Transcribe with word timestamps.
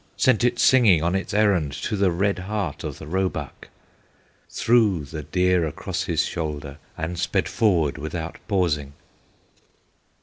Sent 0.17 0.43
it 0.43 0.57
singing 0.57 1.03
on 1.03 1.13
its 1.13 1.31
errand, 1.31 1.71
To 1.73 1.95
the 1.95 2.09
red 2.09 2.39
heart 2.39 2.83
of 2.83 2.97
the 2.97 3.05
roebuck; 3.05 3.67
Threw 4.49 5.05
the 5.05 5.21
deer 5.21 5.67
across 5.67 6.05
his 6.05 6.25
shoulder, 6.25 6.79
And 6.97 7.19
sped 7.19 7.47
forward 7.47 7.99
without 7.99 8.39
pausing. 8.47 8.93